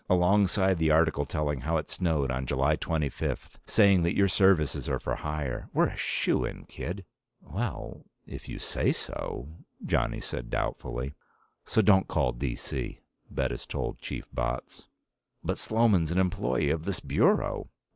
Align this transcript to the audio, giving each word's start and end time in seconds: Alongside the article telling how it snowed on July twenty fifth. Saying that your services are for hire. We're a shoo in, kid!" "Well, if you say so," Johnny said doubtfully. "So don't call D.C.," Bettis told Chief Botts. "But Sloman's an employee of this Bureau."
Alongside 0.09 0.79
the 0.79 0.89
article 0.89 1.25
telling 1.25 1.61
how 1.61 1.77
it 1.77 1.87
snowed 1.91 2.31
on 2.31 2.47
July 2.47 2.75
twenty 2.75 3.07
fifth. 3.07 3.59
Saying 3.67 4.01
that 4.01 4.15
your 4.15 4.27
services 4.27 4.89
are 4.89 4.97
for 4.97 5.13
hire. 5.17 5.69
We're 5.73 5.89
a 5.89 5.95
shoo 5.95 6.43
in, 6.43 6.65
kid!" 6.65 7.05
"Well, 7.39 8.05
if 8.25 8.49
you 8.49 8.57
say 8.57 8.93
so," 8.93 9.49
Johnny 9.85 10.19
said 10.19 10.49
doubtfully. 10.49 11.13
"So 11.65 11.83
don't 11.83 12.07
call 12.07 12.31
D.C.," 12.31 12.99
Bettis 13.29 13.67
told 13.67 13.99
Chief 13.99 14.25
Botts. 14.33 14.87
"But 15.43 15.59
Sloman's 15.59 16.09
an 16.09 16.17
employee 16.17 16.71
of 16.71 16.85
this 16.85 16.99
Bureau." 16.99 17.69